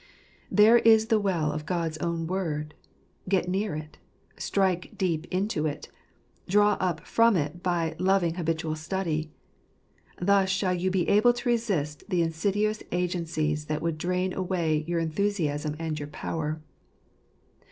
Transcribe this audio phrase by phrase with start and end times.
[0.49, 2.73] There is the well of God's own Word!
[3.29, 3.99] Get near it;
[4.35, 5.89] strike deep into it;
[6.49, 9.29] draw up from it by loving habitual study.
[10.19, 14.99] Thus shall you be able to resist the insidious agencies that would drain away your
[14.99, 16.59] enthusiasm and your power.